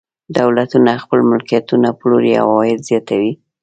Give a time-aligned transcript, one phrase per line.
[0.37, 3.31] دولتونه خپل ملکیتونه پلوري او عواید زیاتوي.